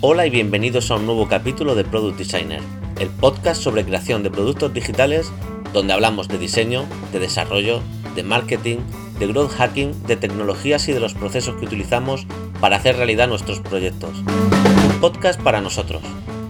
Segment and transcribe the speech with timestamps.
[0.00, 2.62] Hola y bienvenidos a un nuevo capítulo de Product Designer,
[2.98, 5.30] el podcast sobre creación de productos digitales
[5.74, 7.82] donde hablamos de diseño, de desarrollo,
[8.14, 8.78] de marketing,
[9.18, 12.26] de growth hacking, de tecnologías y de los procesos que utilizamos
[12.62, 14.16] para hacer realidad nuestros proyectos.
[14.16, 16.00] Un podcast para nosotros,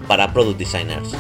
[0.07, 1.17] para Product Designers.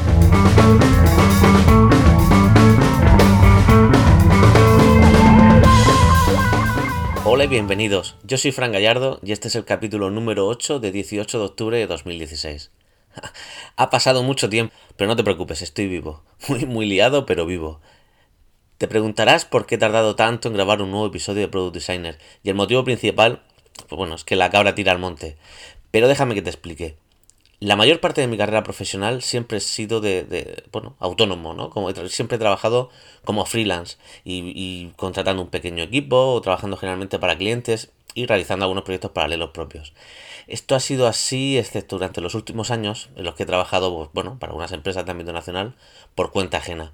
[7.32, 8.16] Hola y bienvenidos.
[8.24, 11.78] Yo soy Fran Gallardo y este es el capítulo número 8 de 18 de octubre
[11.78, 12.72] de 2016.
[13.76, 16.24] ha pasado mucho tiempo, pero no te preocupes, estoy vivo.
[16.48, 17.80] Muy, muy liado, pero vivo.
[18.78, 22.18] Te preguntarás por qué he tardado tanto en grabar un nuevo episodio de Product Designer.
[22.42, 23.44] Y el motivo principal,
[23.88, 25.36] pues bueno, es que la cabra tira al monte.
[25.92, 26.96] Pero déjame que te explique.
[27.60, 31.68] La mayor parte de mi carrera profesional siempre he sido de, bueno, autónomo, ¿no?
[31.68, 32.88] Como siempre he trabajado
[33.22, 38.84] como freelance y, contratando un pequeño equipo o trabajando generalmente para clientes y realizando algunos
[38.84, 39.92] proyectos paralelos propios.
[40.46, 44.08] Esto ha sido así, excepto durante los últimos años, en los que he trabajado, pues,
[44.14, 45.74] bueno, para algunas empresas de ámbito nacional,
[46.14, 46.92] por cuenta ajena.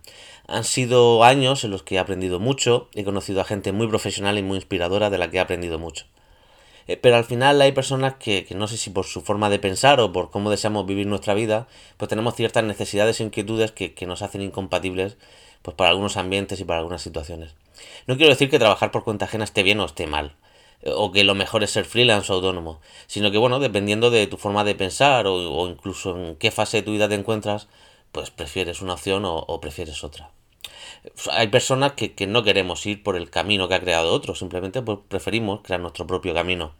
[0.48, 4.37] Han sido años en los que he aprendido mucho, he conocido a gente muy profesional
[4.37, 6.06] y muy inspiradora de la que he aprendido mucho.
[6.89, 10.01] Eh, pero al final hay personas que, no sé si por su forma de pensar
[10.01, 14.23] o por cómo deseamos vivir nuestra vida, pues tenemos ciertas necesidades e inquietudes que, nos
[14.23, 15.17] hacen incompatibles
[15.62, 17.55] pues para algunos ambientes y para algunas situaciones.
[18.06, 20.37] No quiero decir que trabajar por cuenta ajena esté bien o esté mal,
[20.84, 24.37] o que lo mejor es ser freelance o autónomo, sino que bueno, dependiendo de tu
[24.37, 27.69] forma de pensar o, incluso en qué fase de tu vida te encuentras,
[28.12, 30.31] pues prefieres una opción o prefieres otra
[31.33, 34.98] hay personas que, no queremos ir por el camino que ha creado otro, simplemente pues
[35.09, 36.73] preferimos crear nuestro propio camino.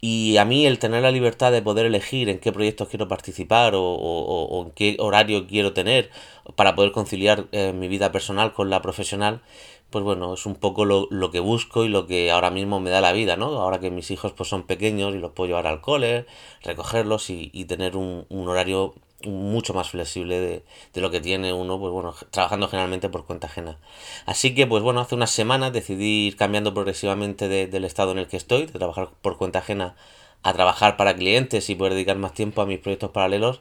[0.00, 3.72] Y a mí el tener la libertad de poder elegir en qué proyectos quiero participar
[3.76, 6.10] o, en qué horario quiero tener
[6.56, 9.42] para poder conciliar eh, mi vida personal con la profesional,
[9.90, 13.00] pues bueno, es un poco lo, que busco y lo que ahora mismo me da
[13.00, 13.46] la vida, ¿no?
[13.60, 16.26] Ahora que mis hijos pues son pequeños y los puedo llevar al cole,
[16.62, 18.94] recogerlos y, tener un, un horario
[19.24, 20.64] mucho más flexible de,
[20.94, 23.78] de, lo que tiene uno, pues bueno, trabajando generalmente por cuenta ajena.
[24.26, 28.28] Así que, pues bueno, hace unas semanas decidí ir cambiando progresivamente del estado en el
[28.28, 29.96] que estoy, de trabajar por cuenta ajena
[30.42, 33.60] a trabajar para clientes y poder dedicar más tiempo a mis proyectos paralelos.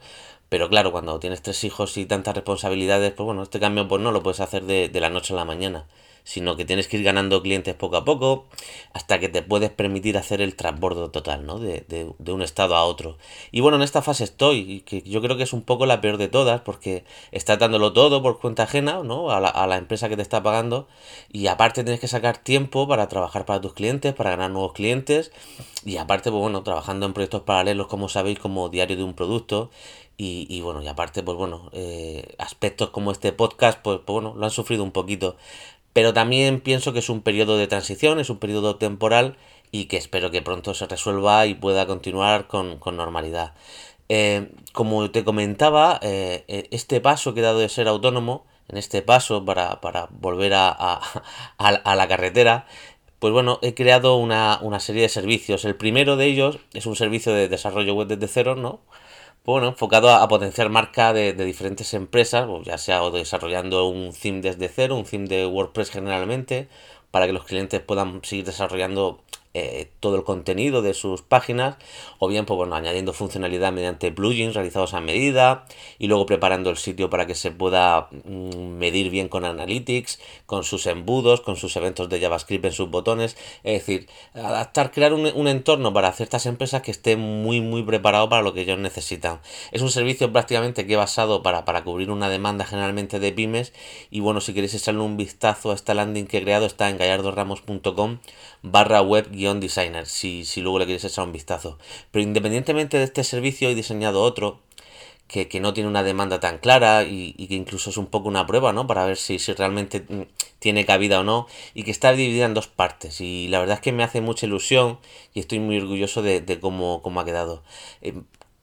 [0.49, 4.11] Pero claro, cuando tienes tres hijos y tantas responsabilidades, pues bueno, este cambio pues no
[4.11, 5.85] lo puedes hacer de, de la noche a la mañana
[6.23, 8.45] sino que tienes que ir ganando clientes poco a poco
[8.93, 11.59] hasta que te puedes permitir hacer el transbordo total, ¿no?
[11.59, 13.17] De, de, un estado a otro.
[13.51, 16.17] Y bueno, en esta fase estoy, que yo creo que es un poco la peor
[16.17, 19.31] de todas, porque estás dándolo todo por cuenta ajena, ¿no?
[19.31, 20.87] A la, a la empresa que te está pagando,
[21.31, 25.31] y aparte tienes que sacar tiempo para trabajar para tus clientes, para ganar nuevos clientes,
[25.85, 29.69] y aparte, pues bueno, trabajando en proyectos paralelos, como sabéis, como diario de un producto,
[30.17, 34.35] y, y, bueno, y aparte, pues bueno, eh, aspectos como este podcast, pues, pues, bueno,
[34.35, 35.37] lo han sufrido un poquito
[35.93, 39.37] pero también pienso que es un periodo de transición, es un periodo temporal
[39.71, 43.53] y que espero que pronto se resuelva y pueda continuar con, normalidad.
[44.09, 48.77] Eh, como te comentaba, eh, eh, este paso que he dado de ser autónomo, en
[48.77, 49.79] este paso para,
[50.11, 51.01] volver a,
[51.57, 52.67] a, la carretera,
[53.19, 55.65] pues bueno, he creado una, una, serie de servicios.
[55.65, 58.79] El primero de ellos es un servicio de desarrollo web desde cero, ¿no?
[59.49, 64.95] Bueno, enfocado a, potenciar marca de, diferentes empresas, ya sea desarrollando un theme desde cero,
[64.95, 66.67] un theme de WordPress generalmente,
[67.11, 69.21] para que los clientes puedan seguir desarrollando
[69.55, 71.77] eh, todo el contenido de sus páginas
[72.19, 75.65] o bien pues bueno añadiendo funcionalidad mediante plugins realizados a medida
[75.97, 80.63] y luego preparando el sitio para que se pueda mm, medir bien con Analytics con
[80.63, 83.37] sus embudos con sus eventos de JavaScript en sus botones.
[83.63, 88.29] Es decir adaptar crear un, un entorno para ciertas empresas que esté muy muy preparado
[88.29, 89.39] para lo que ellos necesitan.
[89.71, 93.73] Es un servicio prácticamente que he basado para, para cubrir una demanda generalmente de pymes
[94.11, 96.99] y bueno si queréis echarle un vistazo a esta landing que he creado está en
[96.99, 98.19] gallardoramos.com
[98.61, 101.77] barra web designer, si, si luego le quieres echar un vistazo.
[102.11, 104.59] Pero independientemente de este servicio, he diseñado otro
[105.29, 108.73] que, no tiene una demanda tan clara y, que incluso es un poco una prueba,
[108.73, 108.87] ¿no?
[108.87, 110.23] Para ver si, si, realmente mm,
[110.57, 113.21] tiene cabida o no y que está dividida en dos partes.
[113.21, 114.99] Y la verdad es que me hace mucha ilusión
[115.33, 117.63] y estoy muy orgulloso de, cómo, cómo, ha quedado.
[118.01, 118.15] Eh,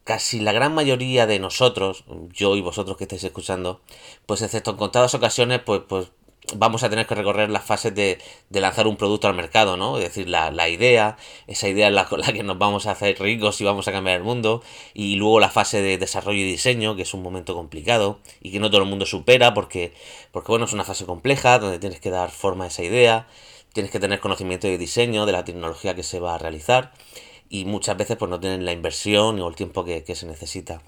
[0.03, 3.81] casi la gran mayoría de nosotros, yo y vosotros que estáis escuchando,
[4.27, 6.11] pues excepto en contadas ocasiones, pues, pues
[6.55, 8.19] vamos a tener que recorrer las fases de,
[8.51, 9.99] lanzar un producto al mercado, ¿no?
[9.99, 11.17] Es decir, la, idea,
[11.47, 14.17] esa idea la, con la que nos vamos a hacer ricos y vamos a cambiar
[14.17, 14.63] el mundo,
[14.95, 18.61] y luego la fase de desarrollo y diseño, que es un momento complicado y que
[18.61, 19.93] no todo el mundo supera porque,
[20.33, 23.27] porque bueno, es una fase compleja donde tienes que dar forma a esa idea,
[23.73, 26.93] tienes que tener conocimiento de diseño, de la tecnología que se va a realizar,
[27.49, 30.83] y muchas veces pues no tienen la inversión o el tiempo que se necesita.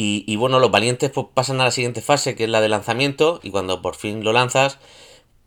[0.00, 3.40] Y, bueno, los valientes pues pasan a la siguiente fase, que es la de lanzamiento,
[3.42, 4.78] y cuando por fin lo lanzas,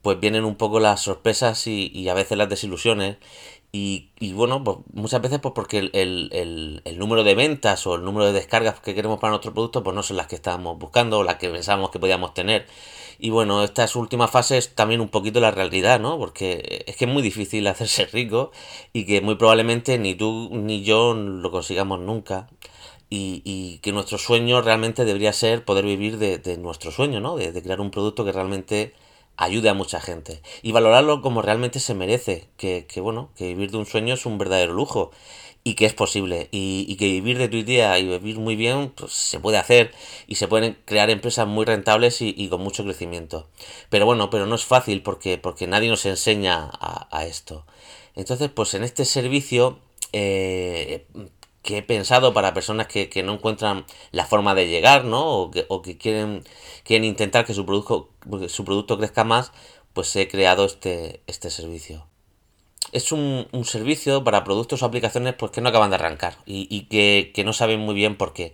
[0.01, 3.17] pues vienen un poco las sorpresas y, a veces las desilusiones.
[3.71, 8.33] Y, bueno, pues muchas veces pues porque el, número de ventas o el número de
[8.33, 11.37] descargas que queremos para nuestro producto pues no son las que estábamos buscando o las
[11.37, 12.67] que pensábamos que podíamos tener.
[13.19, 16.17] Y bueno, esta es última fase es también un poquito la realidad, ¿no?
[16.17, 18.51] Porque es que es muy difícil hacerse rico
[18.91, 22.49] y que muy probablemente ni tú ni yo lo consigamos nunca.
[23.13, 27.35] Y, que nuestro sueño realmente debería ser poder vivir de, nuestro sueño, ¿no?
[27.35, 28.93] De, de, crear un producto que realmente
[29.35, 30.41] ayude a mucha gente.
[30.61, 34.25] Y valorarlo como realmente se merece, que, que bueno, que vivir de un sueño es
[34.25, 35.11] un verdadero lujo
[35.63, 36.47] y que es posible.
[36.51, 39.91] Y, que vivir de tu idea y vivir muy bien pues se puede hacer
[40.27, 43.47] y se pueden crear empresas muy rentables y, con mucho crecimiento.
[43.89, 47.65] Pero bueno pero no es fácil porque porque nadie nos enseña a, esto.
[48.15, 49.79] Entonces pues en este servicio
[50.13, 51.05] eh,
[51.61, 55.65] que he pensado para personas que, no encuentran la forma de llegar no o que,
[55.69, 56.43] o que quieren
[56.83, 58.09] quieren intentar que su producto
[58.47, 59.51] su producto crezca más
[59.93, 62.07] pues he creado este este servicio
[62.91, 67.43] es un, servicio para productos o aplicaciones pues que no acaban de arrancar y, que,
[67.43, 68.53] no saben muy bien por qué.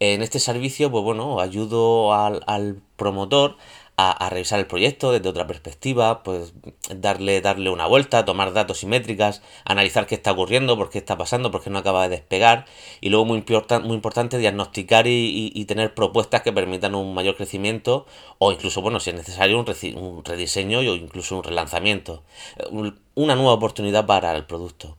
[0.00, 3.56] En este servicio, pues bueno, ayudo al, al promotor
[3.98, 6.52] a, revisar el proyecto desde otra perspectiva, pues
[6.94, 11.16] darle, darle una vuelta, tomar datos y métricas, analizar qué está ocurriendo, por qué está
[11.16, 12.66] pasando, por qué no acaba de despegar,
[13.00, 13.42] y luego muy,
[13.82, 18.06] muy importante diagnosticar y, tener propuestas que permitan un mayor crecimiento,
[18.38, 19.66] o incluso, bueno, si es necesario, un,
[19.96, 22.22] un rediseño o incluso un relanzamiento,
[22.70, 24.96] una nueva oportunidad para el producto.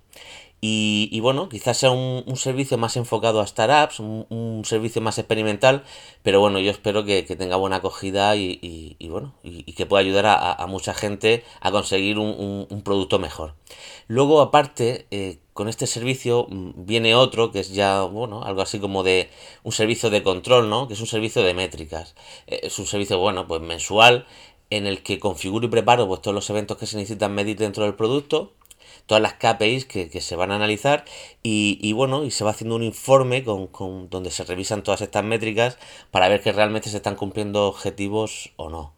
[0.59, 5.83] Y, bueno, quizás sea un, servicio más enfocado a startups, un, servicio más experimental,
[6.24, 10.65] pero bueno, yo espero que, tenga buena acogida y, bueno, y, que pueda ayudar a,
[10.68, 13.54] mucha gente a conseguir un, producto mejor.
[14.07, 18.80] Luego, aparte, eh, con este servicio mm, viene otro que es ya, bueno, algo así
[18.80, 19.30] como de
[19.63, 20.88] un servicio de control, ¿no?
[20.88, 22.15] Que es un servicio de métricas.
[22.48, 24.25] Eh, es un servicio, bueno, pues mensual
[24.69, 27.83] en el que configuro y preparo pues, todos los eventos que se necesitan medir dentro
[27.83, 28.54] del producto
[29.07, 31.06] todas las KPIs que, que se van a analizar
[31.44, 35.01] y, y, bueno, y se va haciendo un informe con, con, donde se revisan todas
[35.01, 35.77] estas métricas
[36.12, 38.94] para ver que realmente se están cumpliendo objetivos o no.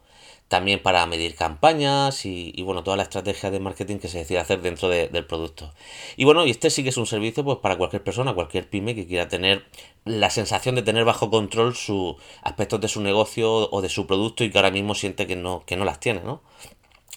[0.47, 4.39] También para medir campañas y, y bueno, toda la estrategia de marketing que se decide
[4.39, 5.71] hacer dentro del producto.
[6.17, 8.95] Y bueno, y este sí que es un servicio pues para cualquier persona, cualquier pyme
[8.95, 9.63] que quiera tener
[10.05, 14.43] la sensación de tener bajo control sus aspectos de su negocio o de su producto
[14.43, 16.41] y que ahora mismo siente que no, que no las tiene, ¿no?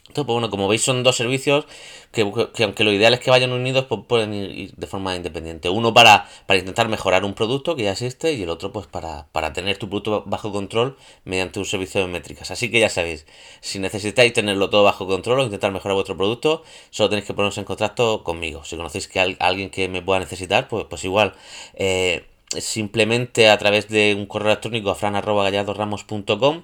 [0.09, 1.65] Entonces, pues bueno, como veis son dos servicios
[2.11, 5.69] que, aunque lo ideal es que vayan unidos, pues pueden ir, de forma independiente.
[5.71, 9.27] Uno para, para intentar mejorar un producto que ya existe y el otro pues para,
[9.33, 12.51] para tener tu producto bajo control mediante un servicio de métricas.
[12.51, 13.27] Así que ya sabéis,
[13.61, 17.57] si necesitáis tenerlo todo bajo control o intentar mejorar vuestro producto, solo tenéis que poneros
[17.59, 18.65] en contacto conmigo.
[18.65, 21.33] Si conocéis que alguien que me pueda necesitar, pues, pues igual.
[21.75, 22.27] Eh,
[22.61, 26.63] simplemente a través de un correo electrónico a fran.gallardoramos.com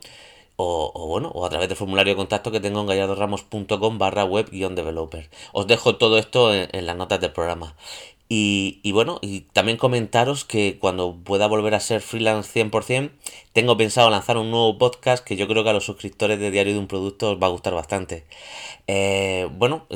[0.61, 4.51] o, bueno, o a través del formulario de contacto que tengo en gallardoramos.com barra web
[4.51, 5.31] developer.
[5.53, 7.77] Os dejo todo esto en, las notas del programa.
[8.29, 13.13] Y, y, bueno, y también comentaros que cuando pueda volver a ser freelance 100%,
[13.53, 16.75] tengo pensado lanzar un nuevo podcast que yo creo que a los suscriptores de Diario
[16.75, 18.25] de un Producto os va a gustar bastante.
[18.89, 19.87] Eh, bueno,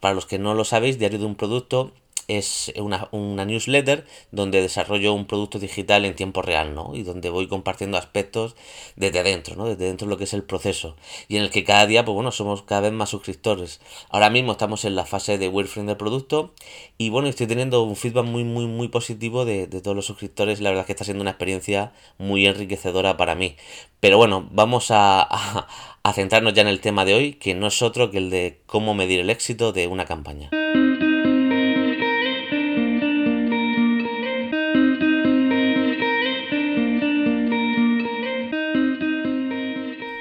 [0.00, 1.92] para los que no lo sabéis, Diario de un Producto
[2.28, 6.94] es una, una, newsletter donde desarrollo un producto digital en tiempo real, ¿no?
[6.94, 8.56] Y donde voy compartiendo aspectos
[8.96, 9.66] desde adentro, ¿no?
[9.66, 10.96] Desde dentro de lo que es el proceso.
[11.28, 13.80] Y en el que cada día, pues bueno, somos cada vez más suscriptores.
[14.10, 16.54] Ahora mismo estamos en la fase de wireframe del producto
[16.98, 20.60] y bueno, estoy teniendo un feedback muy, muy, muy positivo de, de todos los suscriptores.
[20.60, 23.56] La verdad es que está siendo una experiencia muy enriquecedora para mí.
[24.00, 25.68] Pero bueno, vamos a, a,
[26.02, 28.60] a centrarnos ya en el tema de hoy, que no es otro que el de
[28.66, 30.50] cómo medir el éxito de una campaña.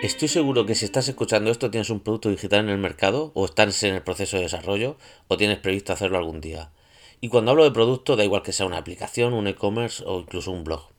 [0.04, 3.46] Estoy seguro que si estás escuchando esto tienes un producto digital en el mercado o
[3.46, 4.98] estás en el proceso de desarrollo
[5.30, 6.72] o tienes previsto hacerlo algún día.
[7.22, 10.52] Y cuando hablo de producto da igual que sea una aplicación, un e-commerce o incluso
[10.52, 10.90] un blog.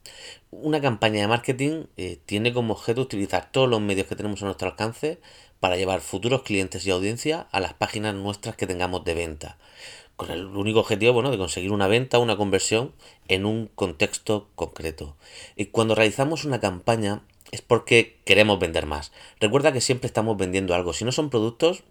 [0.51, 4.47] Una campaña de marketing eh, tiene como objeto utilizar todos los medios que tenemos a
[4.47, 5.21] nuestro alcance
[5.61, 9.59] para llevar futuros clientes y audiencia a las páginas nuestras que tengamos de venta.
[10.17, 12.95] Con el único objetivo bueno, de conseguir una venta una conversión
[13.29, 15.15] en un contexto concreto.
[15.57, 17.21] Y cuando realizamos una campaña
[17.53, 19.13] es porque queremos vender más.
[19.41, 20.93] Recuerda que siempre estamos vendiendo algo.
[20.93, 21.85] Si no son productos,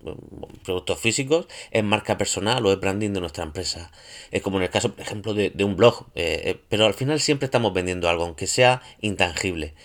[0.64, 3.92] productos físicos, es marca personal o es branding de nuestra empresa.
[4.32, 6.08] Es como en el caso, por ejemplo, de, un blog.
[6.16, 9.76] Eh, eh, pero al final siempre estamos vendiendo algo, aunque sea intangible.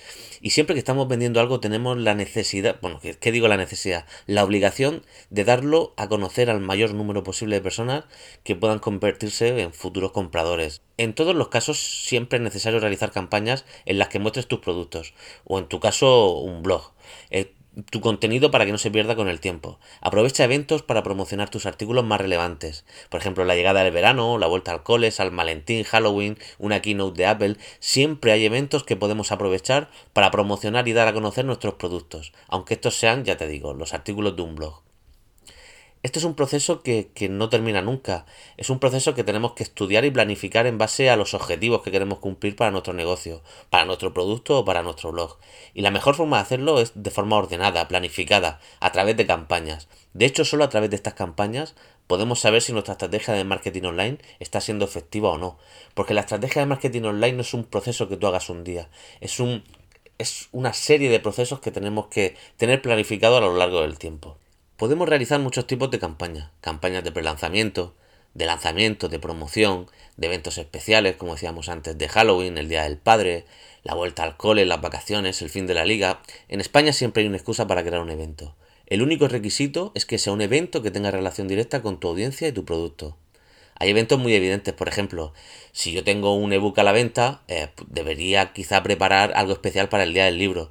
[0.41, 4.07] Y siempre que estamos vendiendo algo tenemos la necesidad, bueno, ¿qué, digo la necesidad?
[4.27, 8.05] La obligación de darlo a conocer al mayor número posible de personas
[8.45, 10.83] que puedan convertirse en futuros compradores.
[10.97, 15.15] En todos los casos siempre es necesario realizar campañas en las que muestres tus productos,
[15.45, 16.93] o en tu caso un blog.
[17.31, 17.53] Eh,
[17.91, 19.79] tu contenido para que no se pierda con el tiempo.
[20.01, 22.85] Aprovecha eventos para promocionar tus artículos más relevantes.
[23.09, 27.17] Por ejemplo, la llegada del verano, la vuelta al cole, al Valentín, Halloween, una keynote
[27.17, 27.57] de Apple.
[27.81, 32.33] Siempre hay eventos que podemos aprovechar para promocionar y dar a conocer nuestros productos.
[32.49, 34.88] Aunque estos sean, ya te digo, los artículos de un blog.
[36.05, 38.25] Este es un proceso que, no termina nunca.
[38.57, 41.91] Es un proceso que tenemos que estudiar y planificar en base a los objetivos que
[41.91, 45.39] queremos cumplir para nuestro negocio, para nuestro producto o para nuestro blog.
[45.75, 49.89] Y la mejor forma de hacerlo es de forma ordenada, planificada, a través de campañas.
[50.15, 51.75] De hecho, solo a través de estas campañas
[52.07, 55.59] podemos saber si nuestra estrategia de marketing online está siendo efectiva o no.
[55.95, 58.89] Porque la estrategia de marketing online no es un proceso que tú hagas un día.
[59.21, 59.65] Es un
[60.19, 64.37] es una serie de procesos que tenemos que tener planificado a lo largo del tiempo.
[64.79, 67.97] Podemos realizar muchos tipos de campañas, campañas de prelanzamiento,
[68.35, 72.97] de lanzamiento, de promoción, de eventos especiales, como decíamos antes, de Halloween, el Día del
[72.97, 73.45] Padre,
[73.83, 76.23] la vuelta al cole, las vacaciones, el fin de la liga.
[76.47, 78.55] En España siempre hay una excusa para crear un evento.
[78.87, 82.47] El único requisito es que sea un evento que tenga relación directa con tu audiencia
[82.47, 83.17] y tu producto.
[83.81, 85.33] Hay eventos muy evidentes, por ejemplo,
[85.73, 90.05] si yo tengo un ebook a la venta, eh, debería quizá preparar algo especial para
[90.05, 90.71] el día del libro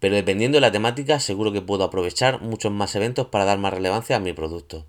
[0.00, 3.72] pero dependiendo de la temática seguro que puedo aprovechar muchos más eventos para dar más
[3.72, 4.86] relevancia a mi producto.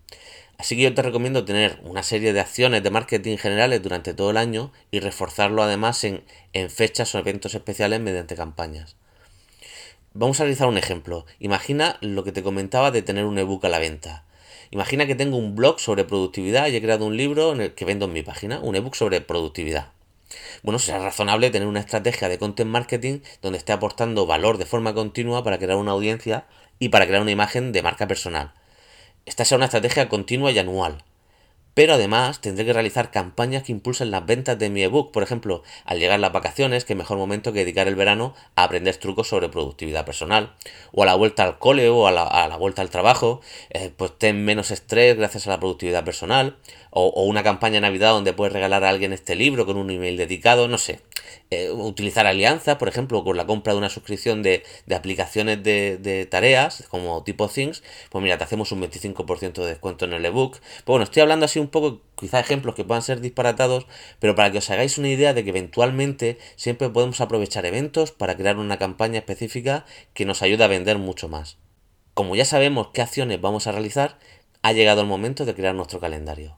[0.58, 4.30] Así que yo te recomiendo tener una serie de acciones de marketing generales durante todo
[4.30, 6.24] el año y reforzarlo además en,
[6.70, 8.96] fechas o eventos especiales mediante campañas.
[10.14, 11.26] Vamos a realizar un ejemplo.
[11.40, 14.24] Imagina lo que te comentaba de tener un ebook a la venta.
[14.70, 17.86] Imagina que tengo un blog sobre productividad y he creado un libro en el que
[17.86, 19.88] vendo en mi página, un ebook sobre productividad.
[20.64, 24.94] Bueno, será razonable tener una estrategia de content marketing donde esté aportando valor de forma
[24.94, 26.46] continua para crear una audiencia
[26.80, 28.54] y para crear una imagen de marca personal.
[29.26, 31.04] Esta será una estrategia continua y anual.
[31.74, 35.12] Pero además tendré que realizar campañas que impulsen las ventas de mi ebook.
[35.12, 38.98] Por ejemplo, al llegar las vacaciones, qué mejor momento que dedicar el verano a aprender
[38.98, 40.54] trucos sobre productividad personal.
[40.92, 44.44] O a la vuelta al cole o a la, vuelta al trabajo, eh, pues ten
[44.44, 46.58] menos estrés gracias a la productividad personal.
[46.90, 50.18] O, una campaña de Navidad donde puedes regalar a alguien este libro con un email
[50.18, 51.00] dedicado, no sé.
[51.50, 54.64] Eh, utilizar alianzas, por ejemplo, con la compra de una suscripción de,
[54.94, 60.14] aplicaciones de, tareas, como tipo Things, pues mira, te hacemos un 25% de descuento en
[60.14, 60.60] el ebook.
[60.60, 63.88] Pues bueno, estoy hablando así un poco, quizá ejemplos que puedan ser disparatados,
[64.20, 68.36] pero para que os hagáis una idea de que eventualmente siempre podemos aprovechar eventos para
[68.36, 71.58] crear una campaña específica que nos ayude a vender mucho más.
[72.14, 74.20] Como ya sabemos qué acciones vamos a realizar,
[74.62, 76.58] ha llegado el momento de crear nuestro calendario.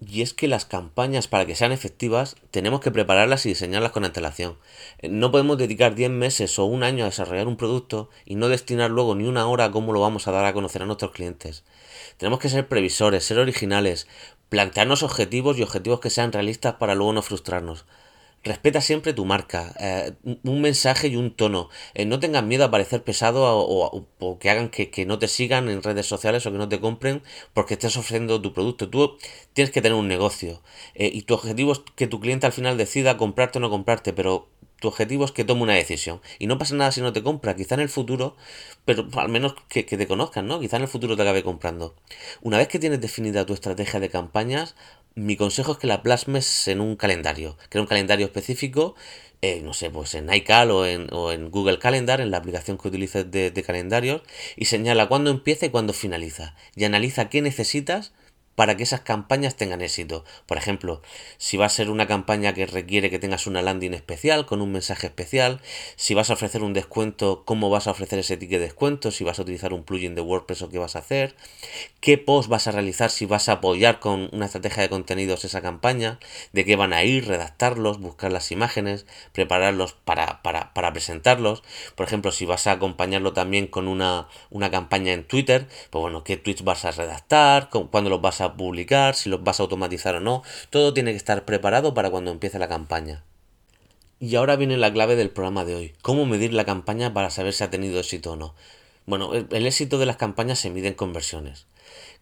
[0.00, 4.04] Y es que las campañas para que sean efectivas tenemos que prepararlas y diseñarlas con
[4.04, 4.56] antelación.
[4.98, 8.48] Eh, no podemos dedicar 10 meses o un año a desarrollar un producto y no
[8.48, 11.10] destinar luego ni una hora a cómo lo vamos a dar a conocer a nuestros
[11.10, 11.64] clientes.
[12.16, 14.06] Tenemos que ser previsores, ser originales,
[14.48, 17.84] plantearnos objetivos y objetivos que sean realistas para luego no frustrarnos.
[18.44, 20.12] Respeta siempre tu marca, eh,
[20.44, 21.70] un mensaje y un tono.
[21.94, 25.82] Eh, no tengas miedo a parecer pesado o, que hagan que, no te sigan en
[25.82, 28.88] redes sociales o que no te compren porque estés ofreciendo tu producto.
[28.88, 29.18] Tú
[29.54, 30.62] tienes que tener un negocio
[30.94, 34.12] eh, y tu objetivo es que tu cliente al final decida comprarte o no comprarte,
[34.12, 34.48] pero
[34.80, 36.20] tu objetivo es que tome una decisión.
[36.38, 37.56] Y no pasa nada si no te compra.
[37.56, 38.36] Quizá en el futuro,
[38.84, 40.60] pero al menos que, te conozcan, ¿no?
[40.60, 41.94] Quizá en el futuro te acabe comprando.
[42.42, 44.76] Una vez que tienes definida tu estrategia de campañas,
[45.14, 48.94] mi consejo es que la plasmes en un calendario, que un calendario específico,
[49.42, 52.78] eh, no sé, pues en iCal o en, o en, Google Calendar, en la aplicación
[52.78, 54.22] que utilices de, de calendarios,
[54.56, 56.54] y señala cuándo empieza y cuándo finaliza.
[56.76, 58.12] Y analiza qué necesitas
[58.58, 60.24] para que esas campañas tengan éxito.
[60.46, 61.00] Por ejemplo,
[61.36, 64.72] si va a ser una campaña que requiere que tengas una landing especial con un
[64.72, 65.60] mensaje especial,
[65.94, 69.22] si vas a ofrecer un descuento, cómo vas a ofrecer ese ticket de descuento, si
[69.22, 71.36] vas a utilizar un plugin de WordPress o qué vas a hacer,
[72.00, 75.62] qué post vas a realizar si vas a apoyar con una estrategia de contenidos esa
[75.62, 76.18] campaña,
[76.52, 81.62] de qué van a ir, redactarlos, buscar las imágenes, prepararlos para, para, para presentarlos.
[81.94, 86.24] Por ejemplo, si vas a acompañarlo también con una, una campaña en Twitter, pues bueno,
[86.24, 90.14] qué tweets vas a redactar, cuándo los vas a publicar, si los vas a automatizar
[90.16, 90.42] o no.
[90.70, 93.24] Todo tiene que estar preparado para cuando empiece la campaña.
[94.20, 95.94] Y ahora viene la clave del programa de hoy.
[96.02, 98.54] ¿Cómo medir la campaña para saber si ha tenido éxito o no?
[99.06, 101.66] Bueno, el, éxito de las campañas se mide en conversiones.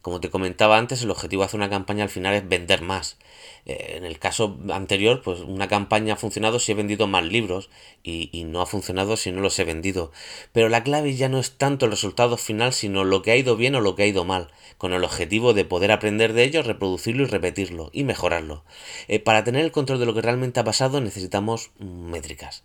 [0.06, 3.16] Como te comentaba antes, el objetivo de hacer una campaña al final es vender más.
[3.64, 7.70] Eh, en el caso anterior, pues una campaña ha funcionado si he vendido más libros
[8.04, 10.12] y, no ha funcionado si no los he vendido.
[10.52, 13.56] Pero la clave ya no es tanto el resultado final, sino lo que ha ido
[13.56, 14.46] bien o lo que ha ido mal,
[14.78, 18.62] con el objetivo de poder aprender de ello, reproducirlo y repetirlo y mejorarlo.
[19.08, 22.62] Eh, para tener el control de lo que realmente ha pasado necesitamos métricas.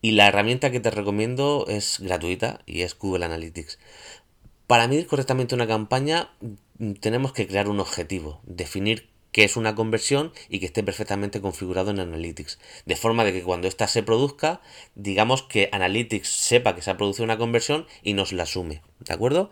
[0.00, 3.80] Y la herramienta que te recomiendo es gratuita y es Google Analytics.
[4.68, 6.30] Para medir correctamente una campaña
[7.00, 11.90] tenemos que crear un objetivo, definir qué es una conversión y que esté perfectamente configurado
[11.90, 12.60] en Analytics.
[12.86, 14.60] De forma de que cuando ésta se produzca,
[14.94, 18.80] digamos que Analytics sepa que se ha producido una conversión y nos la sume.
[19.00, 19.50] ¿De acuerdo?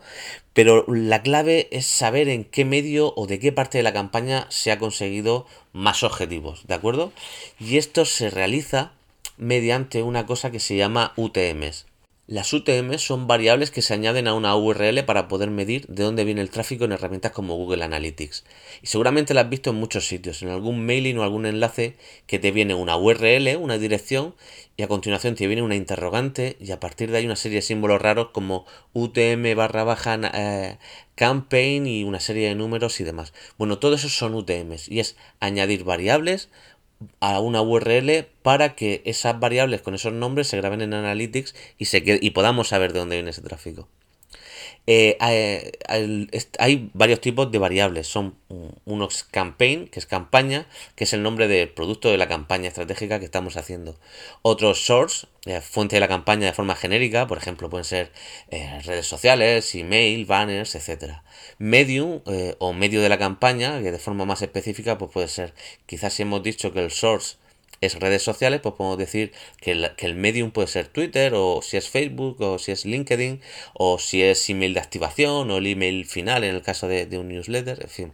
[0.53, 4.47] Pero la clave es saber en qué medio o de qué parte de la campaña
[4.49, 6.65] se ha conseguido más objetivos.
[6.65, 7.11] ¿De acuerdo?
[7.59, 8.93] Y esto se realiza
[9.35, 11.87] mediante una cosa que se llama UTMs.
[12.25, 16.23] Las UTM son variables que se añaden a una URL para poder medir de dónde
[16.23, 18.45] viene el tráfico en herramientas como Google Analytics.
[18.81, 22.39] Y seguramente las has visto en muchos sitios, en algún mailing o algún enlace que
[22.39, 24.35] te viene una URL, una dirección,
[24.77, 27.61] y a continuación te viene una interrogante y a partir de ahí una serie de
[27.61, 30.77] símbolos raros como UTM barra baja eh,
[31.15, 33.33] campaign y una serie de números y demás.
[33.57, 36.49] Bueno, todo eso son UTMs y es añadir variables
[37.19, 41.85] a una URL para que esas variables con esos nombres se graben en Analytics y,
[41.85, 43.87] se y podamos saber de dónde viene ese tráfico.
[44.85, 45.17] Eh,
[46.59, 48.07] hay, varios tipos de variables.
[48.07, 48.35] Son
[48.85, 53.19] unos campaign, que es campaña, que es el nombre del producto de la campaña estratégica
[53.19, 53.97] que estamos haciendo.
[54.41, 58.11] Otros source, eh, fuente de la campaña de forma genérica, por ejemplo, pueden ser
[58.51, 61.21] eh, redes sociales, email, banners, etc.
[61.57, 62.21] Medium
[62.59, 65.53] o medio de la campaña, que de forma más específica, pues puede ser,
[65.85, 67.37] quizás si hemos dicho que el source
[67.81, 71.89] es redes sociales, pues podemos decir que el, medium puede ser Twitter, o si es
[71.89, 73.41] Facebook, o si es LinkedIn,
[73.73, 77.27] o si es email de activación, o el email final en el caso de, un
[77.29, 78.13] newsletter, en fin.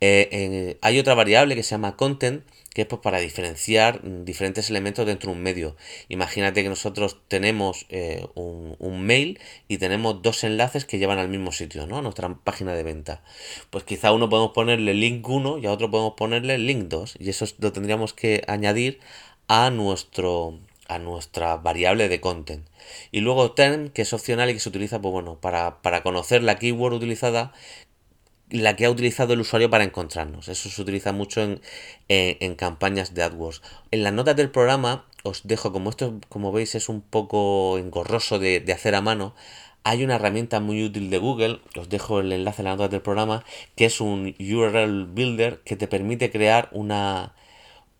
[0.00, 2.44] Eh, hay otra variable que se llama content,
[2.78, 5.74] que es pues, para diferenciar diferentes elementos dentro de un medio.
[6.08, 11.50] Imagínate que nosotros tenemos eh, un, mail y tenemos dos enlaces que llevan al mismo
[11.50, 11.98] sitio, ¿no?
[11.98, 13.22] A nuestra página de venta.
[13.70, 17.30] Pues quizá uno podemos ponerle link 1 y a otro podemos ponerle link 2 y
[17.30, 19.00] eso lo tendríamos que añadir
[19.48, 22.66] a nuestro a nuestra variable de content.
[23.12, 26.42] Y luego term, que es opcional y que se utiliza pues bueno, para, para conocer
[26.42, 27.52] la keyword utilizada
[28.50, 30.48] la que ha utilizado el usuario para encontrarnos.
[30.48, 31.40] Eso se utiliza mucho
[32.08, 33.62] en, campañas de AdWords.
[33.90, 38.38] En las notas del programa os dejo, como esto, como veis, es un poco engorroso
[38.38, 39.34] de, hacer a mano,
[39.84, 43.02] hay una herramienta muy útil de Google, os dejo el enlace en las notas del
[43.02, 43.44] programa,
[43.76, 47.34] que es un URL Builder que te permite crear una,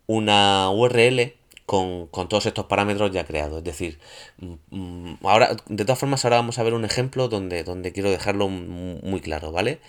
[0.07, 1.33] una URL
[1.65, 3.59] con, todos estos parámetros ya creados.
[3.59, 3.99] Es decir,
[4.39, 8.09] mm, mm, ahora, de todas formas, ahora vamos a ver un ejemplo donde, donde quiero
[8.09, 9.79] dejarlo muy claro, ¿vale?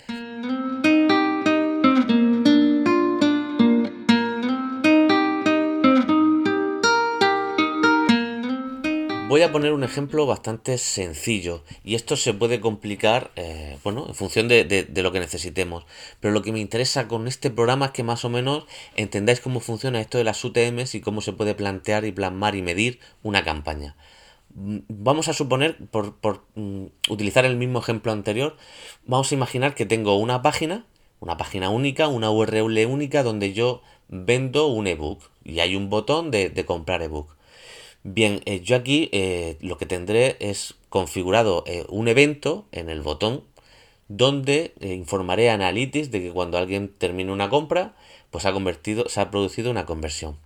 [9.31, 14.15] Voy a poner un ejemplo bastante sencillo y esto se puede complicar, eh, bueno, en
[14.17, 15.87] función de, lo que necesitemos.
[16.19, 18.67] Pero lo que me interesa con este programa es que más o menos
[18.97, 22.63] entendáis cómo funciona esto de las UTMs y cómo se puede plantear y plasmar y
[22.63, 23.95] medir una campaña.
[24.53, 28.57] Mm, vamos a suponer, por, mm, utilizar el mismo ejemplo anterior,
[29.07, 30.87] vamos a imaginar que tengo una página,
[31.21, 36.33] una página única, una URL única donde yo vendo un ebook y hay un botón
[36.33, 37.39] de comprar ebook.
[38.03, 43.03] Bien, eh, yo aquí eh, lo que tendré es configurado eh, un evento en el
[43.03, 43.45] botón
[44.09, 47.95] donde informaré a Analytics de que cuando alguien termine una compra,
[48.31, 50.37] pues ha convertido, se ha producido una conversión.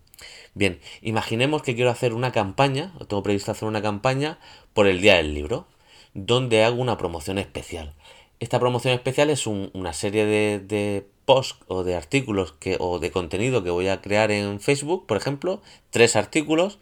[0.53, 4.39] Bien, imaginemos que quiero hacer una campaña, o tengo previsto hacer una campaña
[4.75, 5.67] por el día del libro,
[6.13, 7.95] donde hago una promoción especial.
[8.39, 13.11] Esta promoción especial es una serie de, de posts o de artículos que, o de
[13.13, 16.79] contenido que voy a crear en Facebook, por ejemplo, tres artículos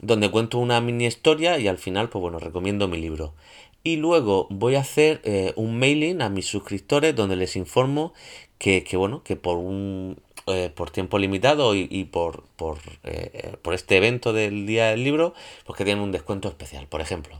[0.00, 3.34] donde cuento una mini historia y al final, pues bueno, recomiendo mi libro.
[3.82, 8.14] Y luego voy a hacer eh, un mailing a mis suscriptores donde les informo
[8.58, 13.96] que, bueno, que por un eh, por tiempo limitado y, por, por, eh, por, este
[13.96, 15.34] evento del día del libro,
[15.66, 17.38] pues que tienen un descuento especial, por ejemplo.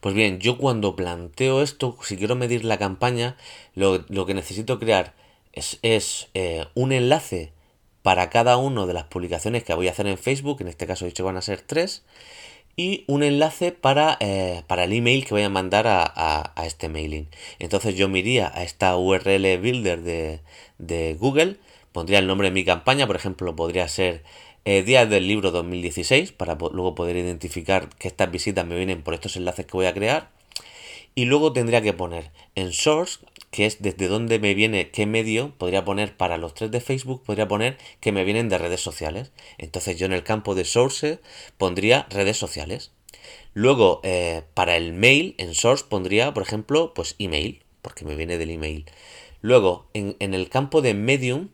[0.00, 3.36] Pues bien, yo cuando planteo esto, si quiero medir la campaña,
[3.74, 5.14] lo, lo que necesito crear
[5.52, 6.28] es, es
[6.74, 7.52] un enlace
[8.02, 11.04] para cada una de las publicaciones que voy a hacer en Facebook, en este caso
[11.04, 12.02] he dicho van a ser tres,
[12.76, 17.28] y un enlace para, eh, para el email que voy a mandar a, este mailing.
[17.58, 20.00] Entonces yo me iría a esta URL builder
[20.78, 21.56] de, Google,
[21.92, 24.22] pondría el nombre de mi campaña, por ejemplo, podría ser
[24.64, 29.14] eh, Días del Libro 2016, para luego poder identificar que estas visitas me vienen por
[29.14, 30.30] estos enlaces que voy a crear.
[31.14, 33.18] Y luego tendría que poner en source
[33.50, 37.22] que es desde dónde me viene, qué medio podría poner para los tres de Facebook,
[37.24, 39.32] podría poner que me vienen de redes sociales.
[39.58, 41.18] Entonces yo en el campo de source
[41.58, 42.92] pondría redes sociales.
[43.52, 48.38] Luego, eh, para el mail, en source pondría, por ejemplo, pues email, porque me viene
[48.38, 48.86] del email.
[49.40, 51.48] Luego, en, en el campo de medium,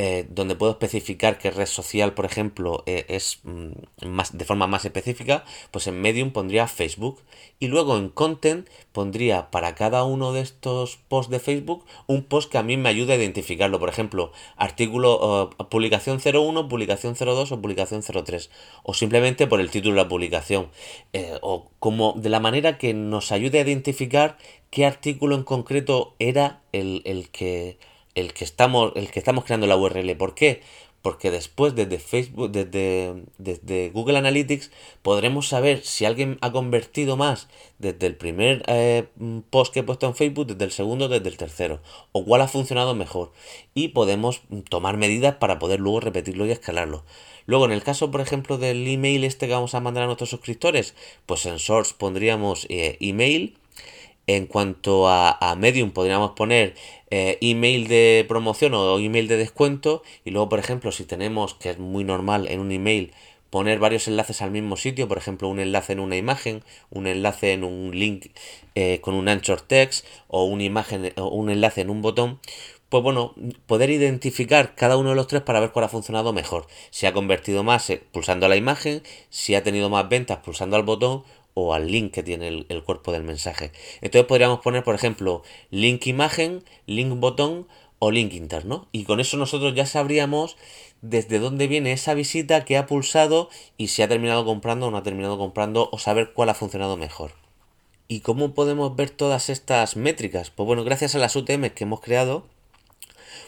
[0.00, 4.68] eh, donde puedo especificar qué red social, por ejemplo, eh, es mm, más, de forma
[4.68, 7.20] más específica, pues en Medium pondría Facebook.
[7.58, 12.48] Y luego en Content pondría para cada uno de estos posts de Facebook un post
[12.48, 13.80] que a mí me ayude a identificarlo.
[13.80, 18.50] Por ejemplo, artículo, publicación 01, publicación 02 o publicación 03.
[18.84, 20.70] O simplemente por el título de la publicación.
[21.12, 24.38] Eh, o como de la manera que nos ayude a identificar
[24.70, 27.78] qué artículo en concreto era el, el que
[28.18, 30.16] el que estamos, el que estamos creando la URL.
[30.16, 30.60] ¿Por qué?
[31.02, 37.48] Porque después desde Facebook, desde, desde Google Analytics, podremos saber si alguien ha convertido más
[37.78, 39.06] desde el primer eh,
[39.50, 42.48] post que he puesto en Facebook, desde el segundo, desde el tercero, o cuál ha
[42.48, 43.32] funcionado mejor.
[43.74, 47.04] Y podemos tomar medidas para poder luego repetirlo y escalarlo.
[47.46, 50.30] Luego, en el caso, por ejemplo, del email este que vamos a mandar a nuestros
[50.30, 53.56] suscriptores, pues en Source pondríamos eh, email
[54.28, 56.74] en cuanto a, Medium, podríamos poner
[57.10, 60.02] eh, email de promoción o email de descuento.
[60.24, 63.12] Y luego, por ejemplo, si tenemos, que es muy normal en un email,
[63.48, 67.52] poner varios enlaces al mismo sitio, por ejemplo, un enlace en una imagen, un enlace
[67.52, 68.26] en un link
[68.74, 72.38] eh, con un anchor text o una imagen o un enlace en un botón,
[72.90, 73.34] pues bueno,
[73.66, 76.66] poder identificar cada uno de los tres para ver cuál ha funcionado mejor.
[76.90, 80.82] Si ha convertido más eh, pulsando la imagen, si ha tenido más ventas pulsando al
[80.82, 81.24] botón
[81.58, 83.72] o al link que tiene el, cuerpo del mensaje.
[84.00, 87.66] Entonces podríamos poner, por ejemplo, link imagen, link botón
[87.98, 88.86] o link interno.
[88.92, 90.56] Y con eso nosotros ya sabríamos
[91.02, 94.98] desde dónde viene esa visita que ha pulsado y si ha terminado comprando o no
[94.98, 97.32] ha terminado comprando o saber cuál ha funcionado mejor.
[98.06, 100.50] ¿Y cómo podemos ver todas estas métricas?
[100.50, 102.46] Pues bueno, gracias a las UTM que hemos creado,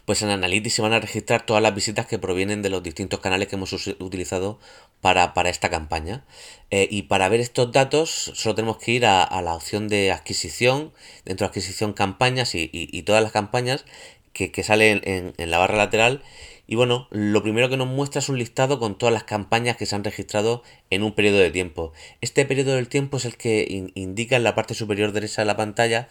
[0.04, 3.20] pues en Analytics se van a registrar todas las visitas que provienen de los distintos
[3.20, 4.58] canales que hemos utilizado
[5.00, 6.24] para, esta campaña.
[6.70, 10.92] Eh, y para ver estos datos solo tenemos que ir a, la opción de adquisición,
[11.24, 13.84] dentro de adquisición campañas y, todas las campañas
[14.32, 16.22] que, salen en la barra lateral
[16.70, 19.86] y bueno, lo primero que nos muestra es un listado con todas las campañas que
[19.86, 21.92] se han registrado en un periodo de tiempo.
[22.20, 25.56] Este periodo del tiempo es el que indica en la parte superior derecha de la
[25.56, 26.08] pantalla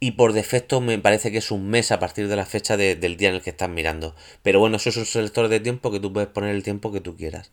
[0.00, 3.16] y por defecto me parece que es un mes a partir de la fecha del
[3.16, 4.16] día en el que estás mirando.
[4.42, 7.00] Pero bueno, eso es un selector de tiempo que tú puedes poner el tiempo que
[7.00, 7.52] tú quieras.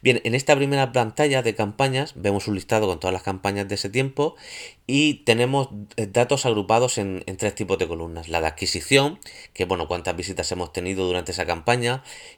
[0.00, 3.74] Bien, en esta primera pantalla de campañas vemos un listado con todas las campañas de
[3.74, 4.36] ese tiempo
[4.86, 8.28] y tenemos eh, datos agrupados en, en tres tipos de columnas.
[8.28, 9.18] La de adquisición,
[9.54, 11.95] que bueno, cuántas visitas hemos tenido durante esa campaña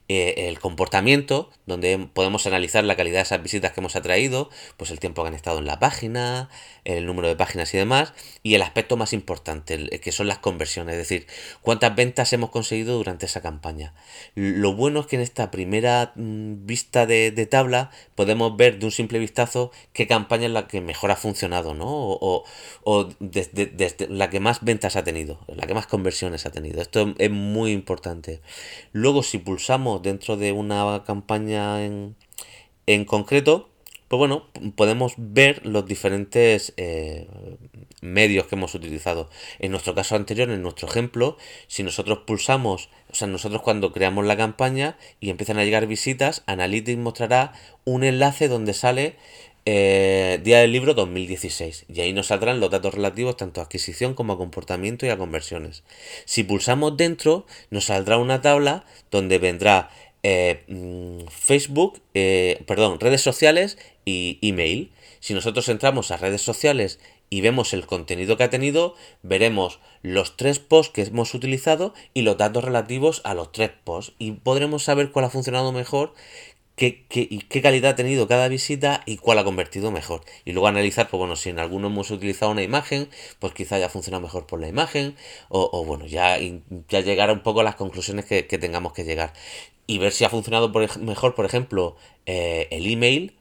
[0.08, 4.90] eh, el comportamiento, donde podemos analizar la calidad de esas visitas que hemos atraído, pues
[4.90, 6.48] el tiempo que han estado en la página,
[6.96, 10.94] el número de páginas y demás, y el aspecto más importante, que son las conversiones,
[10.94, 11.26] es decir,
[11.60, 13.92] cuántas ventas hemos conseguido durante esa campaña.
[14.34, 18.92] Lo bueno es que en esta primera mm, vista de, tabla podemos ver de un
[18.92, 21.86] simple vistazo qué campaña es la que mejor ha funcionado, ¿no?
[21.88, 22.44] O,
[23.20, 23.70] desde,
[24.08, 26.80] la que más ventas ha tenido, la que más conversiones ha tenido.
[26.80, 28.40] Esto es muy importante.
[28.92, 32.16] Luego, si pulsamos dentro de una campaña en,
[32.86, 33.68] en concreto,
[34.08, 37.28] pues bueno, podemos ver los diferentes eh,
[38.00, 39.28] medios que hemos utilizado.
[39.58, 44.24] En nuestro caso anterior, en nuestro ejemplo, si nosotros pulsamos, o sea, nosotros cuando creamos
[44.24, 47.52] la campaña y empiezan a llegar visitas, Analytics mostrará
[47.84, 49.16] un enlace donde sale
[49.66, 54.14] eh, Día del Libro 2016 y ahí nos saldrán los datos relativos tanto a adquisición
[54.14, 55.82] como a comportamiento y a conversiones.
[56.24, 59.90] Si pulsamos dentro, nos saldrá una tabla donde vendrá
[60.22, 64.92] eh, mm, Facebook, eh, perdón, redes sociales y email.
[65.20, 67.00] Si nosotros entramos a redes sociales
[67.30, 72.22] y vemos el contenido que ha tenido, veremos los tres posts que hemos utilizado y
[72.22, 76.14] los datos relativos a los tres posts y podremos saber cuál ha funcionado mejor
[76.78, 77.04] qué,
[77.48, 80.22] qué, calidad ha tenido cada visita y cuál ha convertido mejor.
[80.44, 83.08] Y luego analizar, pues bueno, si en alguno hemos utilizado una imagen,
[83.40, 85.16] pues quizá haya funcionado mejor por la imagen,
[85.48, 86.38] o, bueno, ya,
[86.88, 89.32] ya llegar un poco a las conclusiones que, tengamos que llegar.
[89.88, 90.70] Y ver si ha funcionado
[91.00, 91.96] mejor, por ejemplo,
[92.26, 93.34] eh, el email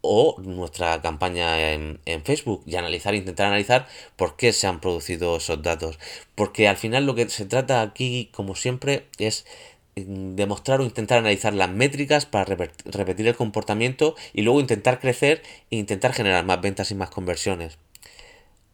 [0.00, 5.36] o nuestra campaña en, en, Facebook y analizar, intentar analizar por qué se han producido
[5.36, 5.98] esos datos.
[6.34, 9.44] Porque al final lo que se trata aquí, como siempre, es
[9.96, 15.76] demostrar o intentar analizar las métricas para repetir el comportamiento y luego intentar crecer e
[15.76, 17.78] intentar generar más ventas y más conversiones.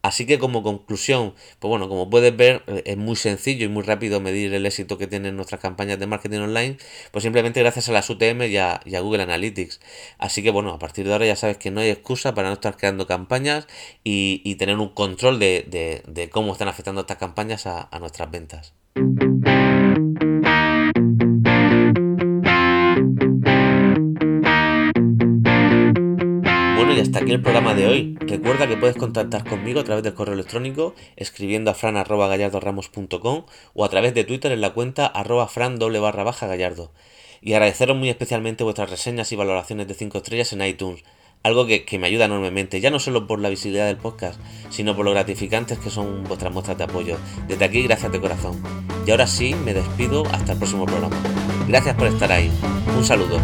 [0.03, 3.83] Así que como conclusión, pues bueno, como puedes ver, eh, es muy sencillo y muy
[3.83, 6.77] rápido medir el éxito que tienen nuestras campañas de marketing online,
[7.11, 9.79] pues simplemente gracias a las UTM y a, Google Analytics.
[10.17, 12.55] Así que bueno, a partir de ahora ya sabes que no hay excusa para no
[12.55, 13.67] estar creando campañas
[14.03, 18.73] y, tener un control de, cómo están afectando estas campañas a nuestras ventas.
[26.95, 28.17] Y hasta aquí el programa de hoy.
[28.19, 33.89] Recuerda que puedes contactar conmigo a través del correo electrónico escribiendo a fran.gallardoramos.com o a
[33.89, 36.91] través de Twitter en la cuenta arroba fran doble barra baja gallardo.
[37.41, 41.03] Y agradeceros muy especialmente vuestras reseñas y valoraciones de 5 estrellas en iTunes.
[41.41, 44.95] Algo que, que, me ayuda enormemente, ya no solo por la visibilidad del podcast, sino
[44.95, 47.17] por lo gratificantes que son vuestras muestras de apoyo.
[47.47, 48.61] Desde aquí, gracias de corazón.
[49.05, 51.17] Y ahora sí, me despido hasta el próximo programa.
[51.67, 52.49] Gracias por estar ahí.
[52.95, 53.39] Un saludo.